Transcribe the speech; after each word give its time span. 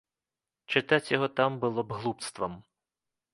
Чытаць 0.71 1.11
яго 1.17 1.27
там 1.41 1.59
было 1.67 1.81
б 1.91 1.99
глупствам. 2.01 2.57